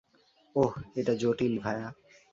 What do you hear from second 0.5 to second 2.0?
ওহ, এটা জটিল, ভায়া।